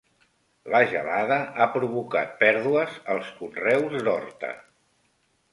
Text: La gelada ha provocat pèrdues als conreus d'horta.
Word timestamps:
La 0.75 0.79
gelada 0.93 1.37
ha 1.57 1.67
provocat 1.75 2.33
pèrdues 2.41 2.97
als 3.17 3.29
conreus 3.43 3.99
d'horta. 4.09 4.55